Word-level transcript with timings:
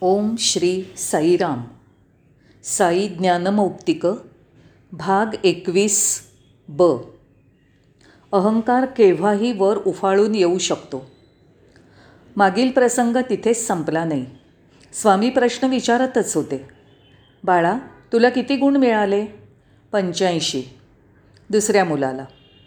ओम 0.00 0.34
श्री 0.38 0.84
साईराम 0.96 1.64
साई 2.62 3.08
ज्ञानमौक्तिक 3.08 4.06
भाग 4.92 5.26
एकवीस 5.44 6.20
ब. 6.68 6.82
अहंकार 8.32 8.84
केव्हाही 8.84 9.52
वर 9.52 9.76
उफाळून 9.76 10.34
येऊ 10.34 10.58
शकतो. 10.58 11.10
मागील 12.36 12.70
प्रसंग 12.70 13.16
तिथेच 13.30 13.66
संपला 13.66 14.04
नाही. 14.04 14.26
स्वामी 14.92 15.30
प्रश्न 15.30 15.66
विचारतच 15.66 16.36
होते. 16.36 16.68
बाळा 17.44 17.78
तुला 18.12 18.28
किती 18.28 18.56
गुण 18.56 18.76
मिळाले? 18.76 19.26
पंच्याऐंशी. 19.92 20.62
दुसऱ्या 21.50 21.84
मुलाला. 21.84 22.24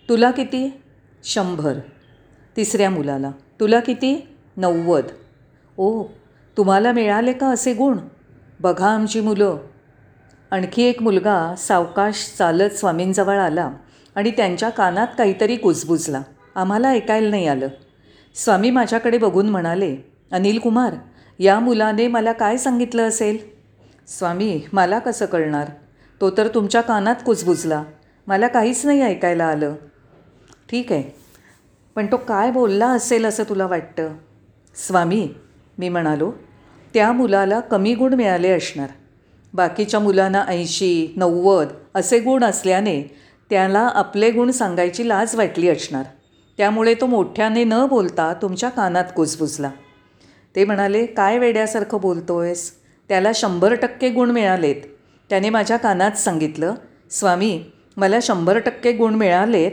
तुला 0.09 0.31
किती? 0.31 0.81
शंभर. 1.23 1.79
तिसऱ्या 2.57 2.89
मुलाला. 2.89 3.31
तुला 3.59 3.79
किती? 3.79 4.27
नव्वद. 4.57 5.03
ओ 5.77 6.03
तुम्हाला 6.57 6.91
मिळाले 6.91 7.33
का 7.33 7.47
असे 7.47 7.73
गुण? 7.73 7.97
बघा 8.59 8.87
आमची 8.87 9.21
मुलं. 9.21 9.57
आणखी 10.51 10.83
एक 10.83 11.01
मुलगा 11.01 11.55
सावकाश 11.57 12.35
चालत 12.37 12.69
स्वामींजवळ 12.69 13.37
आला 13.37 13.71
आणि 14.15 14.31
त्यांच्या 14.31 14.69
कानात 14.69 15.07
काहीतरी 15.17 15.55
कुजबुजला. 15.55 16.21
आम्हाला 16.55 16.89
ऐकायला 16.89 17.29
नाही 17.29 17.47
आलं. 17.47 17.67
स्वामी 18.35 18.69
माझ्याकडे 18.69 19.17
बघून 19.17 19.49
म्हणाले 19.49 19.97
अनिल 20.31 20.59
कुमार 20.59 20.93
या 21.39 21.59
मुलाने 21.59 22.07
मला 22.07 22.31
काय 22.31 22.57
सांगितलं 22.57 23.07
असेल? 23.07 23.37
स्वामी 24.07 24.61
मला 24.73 24.99
कसं 24.99 25.25
कळणार? 25.25 25.67
तो 26.21 26.29
तर 26.29 26.47
तुमच्या 26.47 26.81
कानात 26.81 27.15
कुजबुजला. 27.25 27.83
मला 28.27 28.47
काहीच 28.47 28.85
नाही 28.85 29.01
ऐकायला 29.01 29.45
आलं. 29.45 29.75
ठीक 30.69 30.91
आहे. 30.91 31.03
पण 31.95 32.05
तो 32.05 32.17
काय 32.17 32.51
बोलला 32.51 32.87
असेल 32.87 33.25
असं 33.25 33.43
तुला 33.49 33.67
वाटतं? 33.67 34.09
स्वामी 34.75 35.29
मी 35.81 35.89
म्हणालो 35.89 36.31
त्या 36.93 37.11
मुलाला 37.11 37.59
कमी 37.59 37.95
गुण 37.95 38.13
मिळाले 38.13 38.49
असणार. 38.49 38.89
बाकीच्या 39.53 39.99
मुलांना 39.99 40.43
ऐंशी 40.47 41.13
नव्वद 41.15 41.67
असे 41.95 42.19
गुण 42.19 42.43
असल्याने 42.43 43.01
त्याला 43.49 43.79
आपले 43.79 44.31
गुण 44.31 44.51
सांगायची 44.51 45.07
लाज 45.07 45.35
वाटली 45.35 45.69
असणार. 45.69 46.03
त्यामुळे 46.57 46.93
तो 46.93 47.05
मोठ्याने 47.05 47.63
न 47.63 47.85
बोलता 47.89 48.33
तुमच्या 48.33 48.69
कानात 48.69 49.03
कुजबुजला. 49.15 49.71
ते 50.55 50.65
म्हणाले 50.65 51.05
काय 51.05 51.37
वेड्यासारखं 51.37 52.01
बोलतोयस? 52.01 52.71
त्याला 53.09 53.31
शंभर 53.35 53.75
टक्के 53.75 54.09
गुण 54.09 54.31
मिळालेत. 54.31 54.75
त्याने 55.29 55.49
माझ्या 55.49 55.77
कानात 55.77 56.11
सांगितलं 56.11 56.73
स्वामी 57.11 57.63
मला 57.97 58.19
शंभर 58.21 58.59
टक्के 58.59 58.91
गुण 58.91 59.15
मिळालेत 59.15 59.71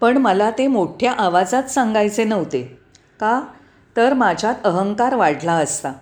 पण 0.00 0.16
मला 0.16 0.50
ते 0.50 0.66
मोठ्या 0.66 1.12
आवाजात 1.12 1.62
सांगायचे 1.62 2.24
नव्हते. 2.24 2.78
का? 3.20 3.42
तर 3.98 4.14
माझ्यात 4.14 4.54
अहंकार 4.64 5.14
वाढला 5.14 5.52
असता. 5.52 5.92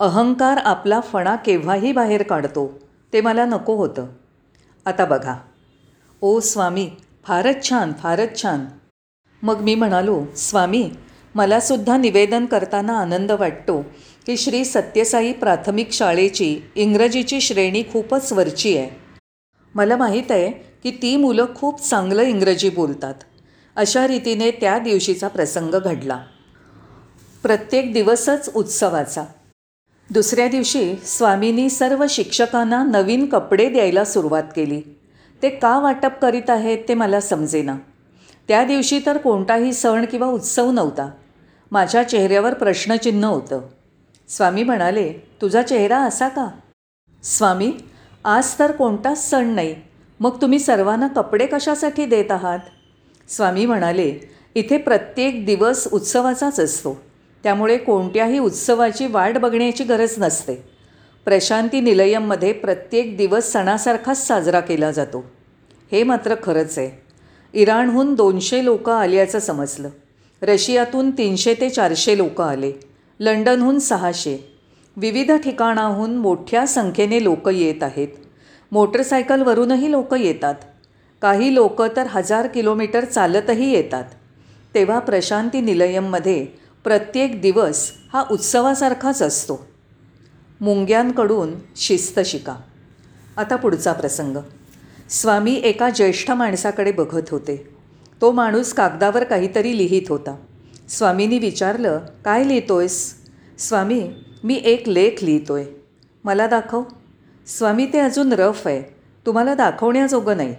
अहंकार 0.00 0.56
आपला 0.56 1.00
फणा 1.00 1.36
केव्हाही 1.36 1.92
बाहेर 1.92 2.22
काढतो 2.22 2.78
ते 3.12 3.20
मला 3.20 3.44
नको 3.44 3.76
होतं. 3.76 4.06
आता 4.86 5.04
बघा. 5.04 5.34
ओ 6.20 6.40
स्वामी 6.40 6.90
फारच 7.24 7.68
छान 7.68 7.92
फारच 7.92 8.42
छान. 8.42 8.64
मग 9.42 9.60
मी 9.60 9.74
म्हणालो 9.74 10.24
स्वामी 10.36 10.90
मलासुद्धा 11.34 11.96
निवेदन 11.96 12.46
करताना 12.46 12.98
आनंद 12.98 13.32
वाटतो 13.32 13.82
की 14.26 14.36
श्री 14.36 14.64
सत्यसाई 14.64 15.32
प्राथमिक 15.32 15.92
शाळेची 15.92 16.60
इंग्रजीची 16.74 17.40
श्रेणी 17.40 17.82
खूपच 17.82 18.32
वरची 18.32 18.78
आहे. 18.78 18.90
मला 19.74 19.96
माहीत 19.96 20.30
आहे 20.30 20.50
की 20.52 20.90
ती 20.90 21.16
मुलं 21.16 21.46
खूप 21.56 21.80
चांगलं 21.80 22.22
इंग्रजी 22.22 22.70
बोलतात. 22.70 23.14
अशा 23.76 24.06
रीतीने 24.06 24.50
त्या 24.50 24.78
दिवशीचा 24.78 25.28
प्रसंग 25.28 25.74
घडला. 25.74 26.22
प्रत्येक 27.46 27.92
दिवसच 27.92 28.50
उत्सवाचा. 28.54 29.24
दुसऱ्या 30.10 30.48
दिवशी 30.48 30.96
स्वामींनी 30.96 31.70
सर्व 31.70 32.04
शिक्षकांना 32.08 32.84
नवीन 32.84 33.26
कपडे 33.26 33.68
द्यायला 33.68 34.04
सुरुवात 34.04 34.42
केली. 34.56 34.82
ते 35.42 35.48
का 35.48 35.78
वाटप 35.78 36.10
करीत 36.22 36.50
आहेत 36.50 36.78
ते 36.88 36.94
मला 36.94 37.20
समजेना. 37.20 37.76
त्या 38.48 38.64
दिवशी 38.64 39.00
तर 39.06 39.16
कोणताही 39.16 39.72
सण 39.72 40.04
किंवा 40.04 40.26
उत्सव 40.26 40.70
नव्हता. 40.70 41.10
माझ्या 41.70 42.02
चेहऱ्यावर 42.02 42.54
प्रश्नचिन्ह 42.54 43.28
होतं. 43.28 43.60
स्वामी 44.28 44.62
म्हणाले 44.62 45.12
तुझा 45.42 45.62
चेहरा 45.62 45.98
असा 45.98 46.28
का? 46.28 46.48
स्वामी 47.22 47.72
आज 48.24 48.58
तर 48.58 48.72
कोणताच 48.72 49.30
सण 49.30 49.46
नाही. 49.46 49.74
मग 50.20 50.42
तुम्ही 50.42 50.58
सर्वांना 50.58 51.08
कपडे 51.08 51.46
कशासाठी 51.46 52.06
देत 52.06 52.30
आहात? 52.30 52.58
स्वामी 53.28 53.66
म्हणाले 53.66 54.14
इथे 54.54 54.78
प्रत्येक 54.78 55.46
दिवस 55.46 55.88
उत्सवाचाच 55.92 56.60
असतो. 56.60 57.06
त्यामुळे 57.42 57.76
कोणत्याही 57.78 58.38
उत्सवाची 58.38 59.06
वाट 59.06 59.38
बघण्याची 59.38 59.84
गरज 59.84 60.14
नसते. 60.18 60.54
प्रशांती 61.24 61.80
निलयममध्ये 61.80 62.52
प्रत्येक 62.52 63.16
दिवस 63.16 63.52
सणासारखाच 63.52 64.26
साजरा 64.26 64.60
केला 64.60 64.90
जातो. 64.90 65.24
हे 65.92 66.02
मात्र 66.02 66.34
खरंच 66.42 66.78
आहे. 66.78 67.02
इराणहून 67.52 68.14
दोनशे 68.14 68.64
लोकं 68.64 68.92
आल्याचं 68.92 69.38
समजलं. 69.38 69.88
रशियातून 70.42 71.10
तीनशे 71.10 71.54
ते 71.54 71.70
चारशे 71.70 72.16
लोकं 72.16 72.44
आले. 72.44 72.72
लंडनहून 73.20 73.78
सहाशे. 73.78 74.52
विविध 74.96 75.32
ठिकाणाहून 75.32 76.16
मोठ्या 76.16 76.66
संख्येने 76.66 77.24
लोकं 77.24 77.52
येत 77.52 77.82
आहेत. 77.82 78.08
मोटरसायकलवरूनही 78.72 79.90
लोकं 79.90 80.16
येतात. 80.16 80.54
काही 81.22 81.54
लोकं 81.54 81.88
तर 81.96 82.06
हजार 82.06 82.46
किलोमीटर 82.46 83.04
चालतही 83.04 83.72
येतात. 83.72 84.04
तेव्हा 84.74 84.98
प्रशांती 84.98 85.60
निलयममध्ये 85.60 86.46
प्रत्येक 86.86 87.40
दिवस 87.40 87.92
हा 88.12 88.24
उत्सवासारखाच 88.30 89.22
असतो. 89.22 89.66
मुंग्यांकडून 90.60 91.54
शिस्त 91.76 92.20
शिका. 92.20 92.56
आता 93.36 93.56
पुढचा 93.56 93.92
प्रसंग. 93.92 94.36
स्वामी 95.10 95.54
एका 95.54 95.90
ज्येष्ठ 95.90 96.30
माणसाकडे 96.30 96.92
बघत 96.92 97.30
होते. 97.30 97.76
तो 98.20 98.32
माणूस 98.32 98.72
कागदावर 98.72 99.24
काहीतरी 99.24 99.78
लिहित 99.78 100.02
होता. 100.08 100.36
स्वामींनी 100.88 101.38
विचारलं 101.38 102.00
काय 102.24 102.44
लिहितोयस? 102.44 103.14
स्वामी 103.58 104.10
मी 104.44 104.54
एक 104.64 104.88
लेख 104.88 105.24
लिहितोय. 105.24 105.64
मला 106.24 106.46
दाखव. 106.46 106.82
स्वामी 107.46 107.86
ते 107.86 107.98
अजून 107.98 108.32
रफ 108.32 108.66
आहे. 108.66 108.82
तुम्हाला 109.26 109.54
दाखवण्याजोगं 109.54 110.36
नाही. 110.36 110.54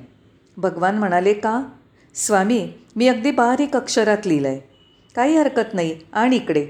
भगवान 0.57 0.97
म्हणाले 0.97 1.33
का? 1.33 1.63
स्वामी 2.15 2.69
मी 2.95 3.07
अगदी 3.07 3.31
बारीक 3.31 3.75
अक्षरात 3.75 4.27
लिहिलं 4.27 4.47
आहे 4.47 4.76
काही 5.17 5.37
हरकत 5.37 5.73
नाही. 5.73 5.99
आणि 6.13 6.35
इकडे. 6.35 6.67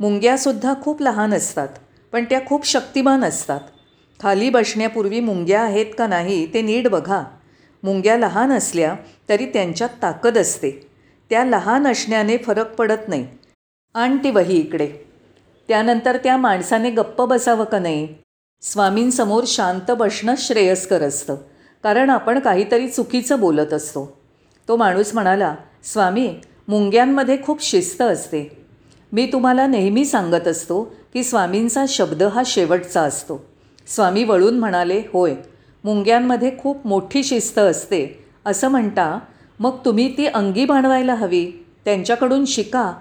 मुंग्यासुद्धा 0.00 0.74
खूप 0.82 1.02
लहान 1.02 1.34
असतात. 1.34 1.68
पण 2.12 2.24
त्या 2.24 2.40
खूप 2.46 2.66
शक्तिमान 2.66 3.24
असतात. 3.24 3.60
खाली 4.20 4.50
बसण्यापूर्वी 4.50 5.20
मुंग्या 5.20 5.62
आहेत 5.62 5.86
का 5.98 6.06
नाही 6.06 6.54
ते 6.54 6.62
नीट 6.62 6.88
बघा. 6.88 7.22
मुंग्या 7.82 8.16
लहान 8.16 8.52
असल्या 8.52 8.96
तरी 9.28 9.46
त्यांच्यात 9.46 9.88
ताकद 10.02 10.38
असते. 10.38 10.88
त्या 11.30 11.44
लहान 11.44 11.86
असण्याने 11.86 12.36
फरक 12.36 12.74
पडत 12.74 13.08
नाही. 13.08 13.28
आण 13.94 14.16
ती 14.16 14.30
वही 14.30 14.58
इकडे. 14.58 14.92
त्यानंतर 15.68 16.16
त्या 16.16 16.36
माणसाने 16.36 16.90
गप्प 16.90 17.22
बसावं 17.22 17.64
का 17.64 17.78
नाही? 17.78 18.08
स्वामींसमोर 18.62 19.44
शांत 19.46 19.90
बसणं 19.90 20.34
श्रेयस्कर 20.38 21.02
असतं. 21.02 21.36
कारण 21.82 22.10
आपण 22.10 22.38
काहीतरी 22.38 22.88
चुकीचं 22.88 23.40
बोलत 23.40 23.72
असतो. 23.72 24.20
तो 24.68 24.76
माणूस 24.76 25.14
म्हणाला 25.14 25.54
स्वामी 25.84 26.40
मुंग्यांमध्ये 26.68 27.38
खूप 27.42 27.62
शिस्त 27.62 28.02
असते. 28.02 28.64
मी 29.12 29.26
तुम्हाला 29.26 29.66
नेहमी 29.66 30.04
सांगत 30.04 30.48
असतो 30.48 30.82
की 31.12 31.24
स्वामींचा 31.24 31.84
शब्द 31.88 32.22
हा 32.22 32.42
शेवटचा 32.46 33.02
असतो. 33.02 33.44
स्वामी 33.86 34.24
वळून 34.24 34.58
म्हणाले 34.58 35.02
होय 35.12 35.34
मुंग्यांमध्ये 35.84 36.52
खूप 36.58 36.86
मोठी 36.86 37.24
शिस्त 37.24 37.58
असते. 37.58 38.24
असं 38.46 38.68
म्हणता 38.68 39.18
मग 39.60 39.76
तुम्ही 39.84 40.16
ती 40.16 40.26
अंगी 40.26 40.64
बाणवायला 40.64 41.14
हवी. 41.14 41.52
त्यांच्याकडून 41.84 42.44
शिका. 42.44 42.92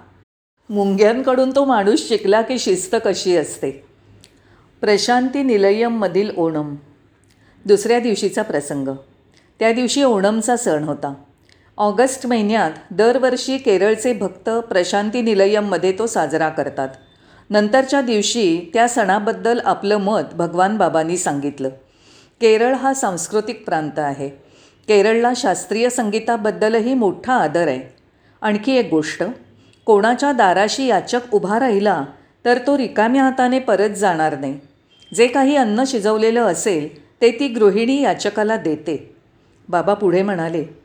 मुंग्यांकडून 0.70 1.52
तो 1.56 1.66
माणूस 1.66 2.08
शिकला 2.08 2.42
की 2.42 2.59
शिस्त 2.59 2.96
कशी 3.06 3.36
असते. 3.38 3.84
प्रशांती 4.82 5.44
निलयममधील 5.44 6.29
ओणम. 6.38 6.76
दुसऱ्या 7.66 8.00
दिवशीचा 8.00 8.41
प्रसंग. 8.41 8.88
त्या 9.59 9.73
दिवशी 9.73 10.03
ओणमचा 10.03 10.58
सण 10.58 10.84
होता. 10.84 11.14
ऑगस्ट 11.78 12.26
महिन्यात 12.28 12.72
दरवर्षी 12.92 13.58
केरळचे 13.58 14.14
भक्त 14.14 14.50
प्रशांती 14.50 15.22
निलयममध्ये 15.22 15.92
तो 15.92 16.08
साजरा 16.08 16.50
करतात. 16.50 16.90
नंतरच्या 17.50 18.02
दिवशी 18.02 18.72
त्या 18.74 18.88
सणाबद्दल 18.88 19.60
आपलं 19.66 19.98
मत 19.98 20.34
भगवान 20.34 20.78
बाबांनी 20.78 21.18
सांगितलं. 21.18 21.70
केरळ 22.42 22.74
हा 22.74 22.94
सांस्कृतिक 22.94 23.66
प्रांत 23.66 24.00
आहे. 24.00 24.30
केरळला 24.88 25.32
शास्त्रीय 25.36 25.90
संगीताबद्दलही 25.90 26.94
मोठा 26.94 27.34
आदर 27.34 27.68
आहे. 27.68 27.82
आणखी 28.42 28.76
एक 28.76 28.90
गोष्ट 28.90 29.24
कोणाच्या 29.86 30.32
दाराशी 30.32 30.86
याचक 30.86 31.20
उभा 31.32 31.60
राहिला 31.60 32.06
तर 32.46 32.58
तो 32.68 32.78
रिकाम्या 32.78 33.24
हाताने 33.24 33.60
परत 33.60 33.90
जाणार 33.90 34.38
नाही. 34.40 34.60
जे 35.14 35.28
काही 35.28 35.56
अन्न 35.56 35.84
शिजवलेलं 35.88 36.42
असेल 36.42 37.12
ते 37.22 37.32
ती 37.32 37.48
गृहिणी 37.48 38.02
याचकाला 38.02 38.58
देते. 38.58 39.16
बाबा 39.70 39.94
पुढे 39.94 40.22
म्हणाले 40.22 40.84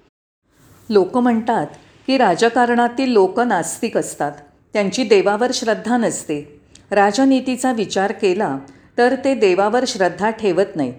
लोक 0.90 1.16
म्हणतात 1.16 1.66
की 2.06 2.18
राजकारणातील 2.18 3.12
लोक 3.12 3.40
नास्तिक 3.40 3.96
असतात. 3.96 4.32
त्यांची 4.72 5.04
देवावर 5.04 5.50
श्रद्धा 5.54 5.96
नसते. 5.96 6.60
राजनीतीचा 6.90 7.72
विचार 7.72 8.12
केला 8.12 8.58
तर 8.98 9.14
ते 9.24 9.34
देवावर 9.34 9.84
श्रद्धा 9.86 10.30
ठेवत 10.30 10.76
नाहीत. 10.76 10.94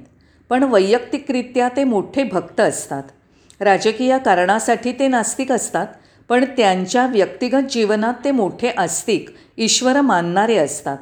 पण 0.49 0.63
वैयक्तिकरित्या 0.63 1.69
ते 1.69 1.83
मोठे 1.83 2.23
भक्त 2.23 2.59
असतात. 2.59 3.03
राजकीय 3.59 4.17
कारणासाठी 4.17 4.91
ते 4.91 5.07
नास्तिक 5.07 5.51
असतात 5.51 5.87
पण 6.29 6.45
त्यांच्या 6.45 7.05
व्यक्तिगत 7.05 7.67
जीवनात 7.69 8.13
ते 8.23 8.31
मोठे 8.31 8.69
आस्तिक 8.69 9.29
ईश्वर 9.57 10.01
मानणारे 10.01 10.57
असतात. 10.57 10.97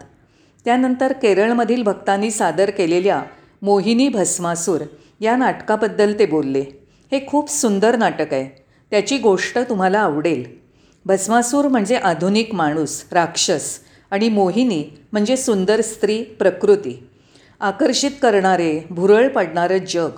त्यानंतर 0.66 1.14
केरळमधील 1.14 1.84
भक्तांनी 1.84 2.32
सादर 2.32 2.70
केलेल्या 2.70 3.22
मोहिनी 3.62 4.10
भस्मासूर 4.10 4.82
या 5.20 5.36
नाटकाबद्दल 5.36 6.14
ते 6.20 6.26
बोलले. 6.26 6.64
हे 7.12 7.26
खूप 7.28 7.50
सुंदर 7.50 7.96
नाटक 7.96 8.34
आहे. 8.34 8.69
त्याची 8.92 9.18
गोष्ट 9.18 9.58
तुम्हाला 9.58 10.00
आवडेल. 10.00 10.44
भस्मासूर 11.06 11.68
म्हणजे 11.68 11.96
आधुनिक 11.96 12.54
माणूस 12.54 13.04
राक्षस 13.12 13.80
आणि 14.12 14.30
मोहिनी 14.30 14.86
म्हणजे 15.12 15.38
सुंदर 15.38 15.82
स्त्री 15.82 16.24
प्रकृती. 16.24 17.08
आकर्षित 17.60 18.12
करणारे 18.22 18.88
भुरळ 18.90 19.28
पडणारं 19.28 19.78
जग. 19.78 20.10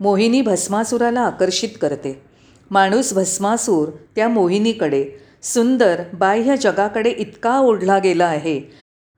मोहिनी 0.00 0.42
भस्मासुराला 0.42 1.20
आकर्षित 1.20 1.68
करते. 1.80 2.22
माणूस 2.70 3.14
भस्मासूर 3.14 3.88
त्या 4.16 4.28
मोहिनीकडे 4.28 5.04
सुंदर 5.42 6.02
बाह्य 6.12 6.56
जगाकडे 6.56 7.10
इतका 7.10 7.58
ओढला 7.58 7.98
गेला 7.98 8.24
आहे 8.24 8.60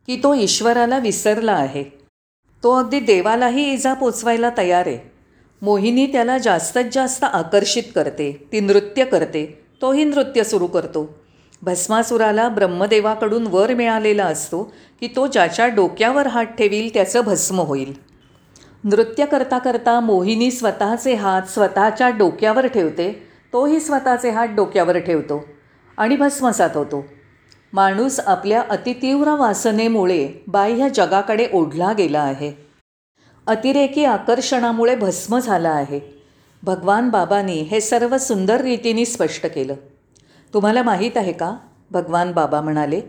की 0.07 0.17
तो 0.17 0.35
ईश्वराला 0.35 0.99
विसरला 0.99 1.53
आहे. 1.53 1.85
तो 2.63 2.71
अगदी 2.71 3.01
देवालाही 3.01 3.73
इजा 3.73 3.95
पोचवायला 3.95 4.51
तयार 4.59 4.87
आहे. 4.87 5.14
मोहिनी 5.65 6.07
त्याला 6.07 6.39
जास्तीत 6.39 6.85
जास्त 6.93 7.25
आकर्षित 7.25 7.83
करते 7.95 8.47
ती 8.53 8.61
नृत्य 8.61 9.05
करते 9.05 9.45
तोही 9.83 10.05
नृत्य 10.05 10.45
सुरू 10.45 10.67
करतो. 10.67 11.15
भस्मासुराला 11.63 12.49
ब्रह्मदेवाकडून 12.49 13.47
वर 13.47 13.75
मिळालेला 13.75 14.25
असतो 14.25 14.63
की 15.01 15.09
तो 15.17 15.27
ज्याच्या 15.27 15.67
डोक्यावर 15.67 16.27
हात 16.27 16.45
ठेवील 16.45 16.89
त्याचं 16.95 17.21
भस्म 17.21 17.61
होईल. 17.61 17.93
नृत्य 18.85 19.27
करता 19.27 19.59
करता 19.59 20.01
मोहिनी 20.01 20.51
स्वतःचे 20.51 21.15
हात 21.15 21.43
स्वतःच्या 21.43 22.09
डोक्यावर 22.09 22.67
ठेवते 22.67 23.11
तोही 23.53 23.81
स्वतःचे 23.81 24.31
हात 24.31 24.49
डोक्यावर 24.49 24.99
ठेवतो 24.99 25.45
आणि 25.97 26.17
भस्मसात 26.17 26.71
होतो 26.75 27.05
माणूस 27.73 28.21
आपल्या 28.21 28.63
अतितीव्र 28.71 29.35
वासनेमुळे 29.35 30.29
बाह्य 30.47 30.89
जगाकडे 30.89 31.47
ओढला 31.53 31.93
गेला 31.93 32.21
आहे. 32.21 32.64
अतिरेकी 33.47 34.05
आकर्षणामुळे 34.05 34.97
भस्म 34.97 35.39
झाला 35.39 35.71
आहे. 35.71 36.01
भगवान 36.63 37.09
बाबांनी 37.09 37.61
हे 37.61 37.81
सर्व 37.81 38.19
सुंदर 38.19 38.61
रीतीने 38.61 39.05
स्पष्ट 39.05 39.47
केलं. 39.47 39.75
तुम्हाला 40.55 40.83
माहीत 40.83 41.17
आहे 41.17 41.33
का? 41.33 41.57
भगवान 41.91 42.33
बाबा 42.33 42.61
म्हणाले 42.61 43.01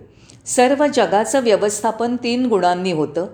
सर्व 0.45 0.85
जगाचं 0.95 1.43
व्यवस्थापन 1.43 2.15
तीन 2.15 2.45
गुणांनी 2.45 2.91
होतं. 2.91 3.27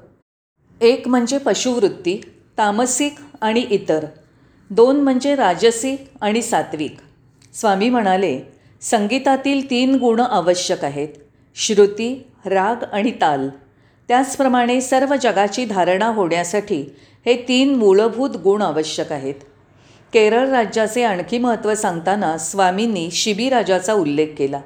एक 0.82 1.08
म्हणजे 1.08 1.38
पशुवृत्ती 1.38 2.22
तामसिक 2.58 3.16
आणि 3.42 3.60
इतर. 3.60 4.06
दोन 4.70 5.02
म्हणजे 5.02 5.36
राजसिक 5.36 6.10
आणि 6.22 6.42
सात्विक. 6.42 6.98
स्वामी 7.54 7.90
म्हणाले 7.90 8.42
संगीतातील 8.82 9.70
तीन 9.70 9.96
गुण 9.96 10.20
आवश्यक 10.20 10.84
आहेत. 10.84 11.10
श्रुती 11.56 12.28
राग 12.46 12.84
आणि 12.92 13.12
ताल. 13.12 13.50
त्याचप्रमाणे 14.12 14.82
सर्व 14.82 15.16
जगाची 15.22 15.66
धारणा 15.66 16.06
होण्यासाठी 16.06 16.96
हे 17.26 17.46
तीन 17.48 17.76
मूलभूत 17.76 18.30
गुण 18.30 18.62
आवश्यक 18.62 19.12
आहेत. 19.12 19.34
केरळ 20.14 20.48
राज्याचे 20.48 21.04
आणखी 21.04 21.38
महत्त्व 21.38 21.76
सांगताना 21.76 22.38
स्वामींनी 22.38 23.12
शिबीराजाचा 23.12 23.94
उल्लेख 23.94 24.28
केला. 24.38 24.62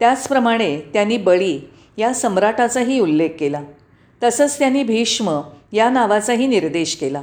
त्याचप्रमाणे 0.00 0.80
त्यांनी 0.80 1.16
बळी 1.16 1.60
या 1.98 2.14
सम्राटाचाही 2.14 3.00
उल्लेख 3.00 3.28
केला. 3.40 3.62
तसंच 4.22 4.58
त्यांनी 4.58 4.82
भीष्म 4.82 5.40
या 5.72 5.90
नावाचाही 5.90 6.46
निर्देश 6.46 6.96
केला. 6.96 7.22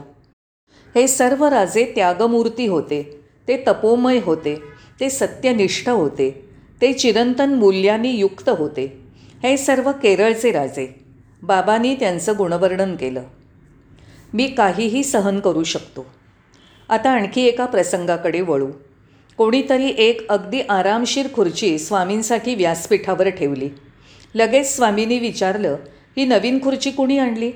हे 0.96 1.08
सर्व 1.08 1.46
राजे 1.46 1.92
त्यागमूर्ती 1.96 2.68
होते. 2.68 3.20
ते 3.48 3.64
तपोमय 3.68 4.20
होते. 4.24 4.62
ते 5.00 5.10
सत्यनिष्ठ 5.10 5.90
होते. 5.90 6.50
ते 6.82 6.94
चिरंतन 6.94 7.54
मूल्यांनी 7.54 8.10
युक्त 8.10 8.50
होते. 8.50 9.02
हे 9.44 9.58
सर्व 9.58 9.92
केरळचे 9.92 10.52
राजे. 10.52 11.09
बाबांनी 11.44 11.96
त्यांचं 11.96 12.34
गुणवर्णन 12.38 12.96
केलं. 12.96 13.24
मी 14.34 14.48
काहीही 14.48 15.04
सहन 15.04 15.40
करू 15.40 15.64
शकतो. 15.64 16.06
आता 16.90 17.10
आणखी 17.10 17.42
एका 17.42 17.66
प्रसंगाकडे 17.66 18.42
वळू. 18.42 18.68
कोणीतरी 19.38 19.94
एक 19.98 20.32
अगदी 20.32 20.62
आरामशीर 20.62 21.28
खुर्ची 21.34 21.80
स्वामींसाठी 21.80 22.56
व्यासपीठावर 22.56 23.30
ठेवली. 23.30 23.70
लगेच 24.36 24.76
स्वामींनी 24.76 25.20
विचारलं 25.20 25.78
ही 26.18 26.26
नवीन 26.26 26.64
खुर्ची 26.64 26.92
कुणी 26.92 27.18
आणली? 27.18 27.52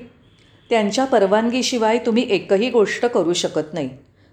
त्यांच्या 0.70 1.04
परवानगीशिवाय 1.04 1.98
तुम्ही 1.98 2.26
एकही 2.30 2.70
गोष्ट 2.70 3.06
करू 3.06 3.32
शकत 3.32 3.74
नाही. 3.74 3.88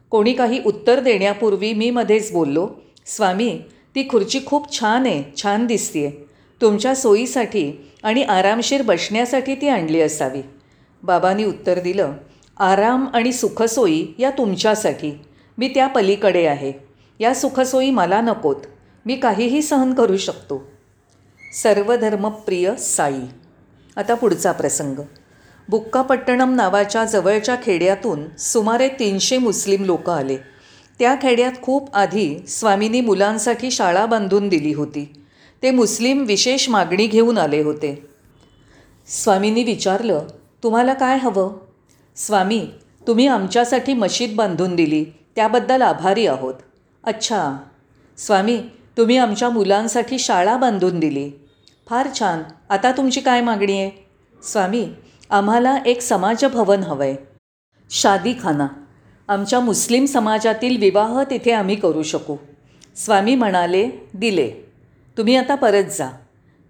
कोणी 0.09 0.33
काही 0.33 0.61
उत्तर 0.65 0.99
देण्यापूर्वी 0.99 1.73
मी 1.73 1.89
मध्येच 1.89 2.31
बोललो 2.31 2.69
स्वामी 3.05 3.59
ती 3.95 4.07
खुर्ची 4.09 4.39
खूप 4.45 4.79
छान 4.79 5.05
आहे 5.05 5.23
छान 5.41 5.65
दिसतीये. 5.65 6.30
तुमच्या 6.61 6.95
सोयीसाठी 6.95 7.91
आणि 8.03 8.23
आरामशीर 8.23 8.81
बसण्यासाठी 8.81 9.55
ती 9.55 9.67
आणली 9.67 10.01
असावी. 10.01 10.41
बाबांनी 11.03 11.43
उत्तर 11.43 11.79
दिलं 11.79 12.13
आराम 12.59 13.05
आणि 13.13 13.33
सुखसोयी 13.33 14.07
या 14.19 14.29
तुमच्यासाठी. 14.29 15.11
मी 15.57 15.67
त्या 15.67 15.87
पलीकडे 15.87 16.45
आहे. 16.45 16.73
या 17.19 17.33
सुखसोयी 17.35 17.91
मला 17.91 18.21
नकोत. 18.21 18.55
मी 19.05 19.15
काहीही 19.15 19.61
सहन 19.61 19.93
करू 19.93 20.17
शकतो. 20.17 20.71
सर्वधर्मप्रिय 21.63 22.75
साई. 22.75 23.19
आता 23.97 24.13
पुढचा 24.13 24.51
प्रसंग. 24.51 24.95
बुक्कापट्टणम 25.69 26.55
नावाच्या 26.55 27.05
जवळच्या 27.05 27.55
खेड्यातून 27.55 28.35
सुमारे 28.37 28.87
तीनशे 28.87 29.37
मुस्लिम 29.37 29.83
लोक 29.83 30.09
आले. 30.09 30.37
त्या 30.99 31.15
खेड्यात 31.21 31.51
खूप 31.61 31.95
आधी 31.95 32.45
स्वामींनी 32.47 33.01
मुलांसाठी 33.01 33.71
शाळा 33.71 34.05
बांधून 34.05 34.47
दिली 34.47 34.73
होती. 34.73 35.20
ते 35.63 35.71
मुस्लिम 35.71 36.23
विशेष 36.23 36.69
मागणी 36.69 37.07
घेऊन 37.07 37.37
आले 37.37 37.61
होते. 37.63 38.05
स्वामींनी 39.07 39.63
विचारलं 39.63 40.27
तुम्हाला 40.63 40.93
काय 40.93 41.17
हवं? 41.17 41.57
स्वामी 42.15 42.67
तुम्ही 43.07 43.27
आमच्यासाठी 43.27 43.93
मशीद 43.93 44.35
बांधून 44.35 44.75
दिली 44.75 45.05
त्याबद्दल 45.35 45.81
आभारी 45.81 46.27
आहोत. 46.27 46.53
अच्छा. 47.03 47.57
स्वामी 48.17 48.61
तुम्ही 48.97 49.17
आमच्या 49.17 49.49
मुलांसाठी 49.49 50.19
शाळा 50.19 50.57
बांधून 50.57 50.99
दिली. 50.99 51.31
फार 51.89 52.07
छान. 52.19 52.43
आता 52.69 52.91
तुमची 52.91 53.19
काय 53.19 53.41
मागणी 53.41 53.77
आहे? 53.79 54.07
स्वामी 54.43 54.87
आम्हाला 55.29 55.77
एक 55.85 56.01
समाजभवन 56.01 56.83
हवं 56.83 57.03
आहे 57.03 57.15
शादीखाना. 57.89 58.67
आमच्या 59.27 59.59
मुस्लिम 59.59 60.05
समाजातील 60.05 60.77
विवाह 60.77 61.23
तिथे 61.23 61.51
आम्ही 61.51 61.75
करू 61.75 62.03
शकू. 62.03 62.35
स्वामी 62.95 63.35
म्हणाले 63.35 63.89
दिले. 64.13 64.70
तुम्ही 65.17 65.35
आता 65.35 65.55
परत 65.55 65.83
जा. 65.83 66.09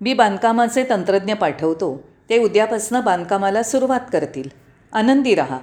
मी 0.01 0.13
बांधकामाचे 0.13 0.85
तंत्रज्ञ 0.89 1.33
पाठवतो. 1.33 2.03
ते 2.29 2.37
उद्यापासनं 2.37 3.03
बांधकामाला 3.03 3.63
सुरुवात 3.63 3.99
करतील. 4.13 4.49
आनंदी 4.93 5.35
राहा. 5.35 5.59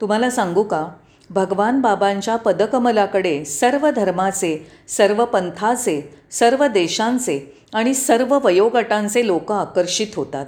तुम्हाला 0.00 0.30
सांगू 0.30 0.62
का? 0.62 0.88
भगवान 1.30 1.80
बाबांच्या 1.80 2.36
पदकमलाकडे 2.36 3.44
सर्व 3.44 3.90
धर्माचे 3.90 4.66
सर्व 4.88 5.24
पंथाचे 5.24 6.14
सर्व 6.30 6.66
देशांचे 6.66 7.56
आणि 7.74 7.94
सर्व 7.94 8.38
वयोगटांचे 8.42 9.26
लोक 9.26 9.52
आकर्षित 9.52 10.06
होतात. 10.16 10.46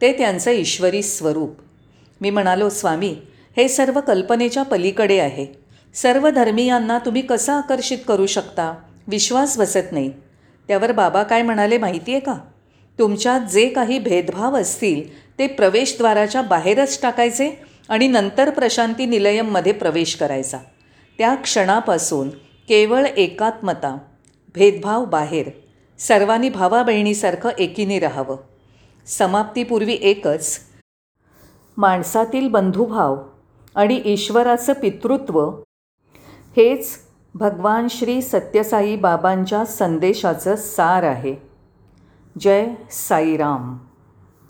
ते 0.00 0.12
त्यांचं 0.12 0.50
ईश्वरी 0.50 1.02
स्वरूप. 1.02 1.50
मी 2.20 2.30
म्हणालो 2.30 2.68
स्वामी 2.68 3.16
हे 3.56 3.68
सर्व 3.68 4.00
कल्पनेच्या 4.00 4.62
पलीकडे 4.62 5.18
आहे. 5.18 5.46
सर्व 5.94 6.30
धर्मीयांना 6.30 6.98
तुम्ही 6.98 7.22
कसं 7.22 7.52
आकर्षित 7.52 7.98
करू 8.08 8.26
शकता? 8.26 8.74
विश्वास 9.06 9.58
बसत 9.58 9.92
नाही. 9.92 10.12
त्यावर 10.68 10.92
बाबा 10.92 11.22
काय 11.22 11.42
म्हणाले 11.42 11.78
माहिती 11.78 12.10
आहे 12.10 12.20
का? 12.20 12.34
तुमच्यात 12.98 13.40
जे 13.40 13.68
काही 13.68 13.98
भेदभाव 13.98 14.60
असतील 14.60 15.24
ते 15.38 15.46
प्रवेशद्वाराच्या 15.46 16.42
बाहेरच 16.42 17.02
टाकायचे 17.02 17.50
आणि 17.88 18.08
नंतर 18.08 18.50
प्रशांती 18.50 19.06
निलयममध्ये 19.06 19.72
प्रवेश 19.72 20.16
करायचा. 20.16 20.58
त्या 21.18 21.34
क्षणापासून 21.34 22.28
केवळ 22.68 23.06
एकात्मता 23.06 23.98
भेदभाव 24.54 25.04
बाहेर 25.04 25.50
सर्वांनी 25.98 26.48
भावा 26.48 26.82
बहिणीसारखं 26.82 27.50
एकीने 27.58 27.98
राहावं. 27.98 28.36
समाप्तीपूर्वी 29.06 29.98
एकच 30.00 30.58
माणसातील 31.76 32.48
बंधुभाव 32.48 33.16
आणि 33.74 34.02
ईश्वराचं 34.04 34.72
पितृत्व 34.72 35.50
हेच 36.56 37.03
भगवान 37.36 37.86
श्री 37.90 38.22
सत्यसाई 38.22 38.96
बाबांच्या 38.96 39.64
संदेशाचं 39.64 40.56
सार 40.56 41.02
आहे. 41.02 41.34
जय 42.40 42.68
साईराम. 42.90 43.76